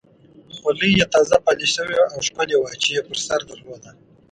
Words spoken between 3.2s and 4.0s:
سر درلوده.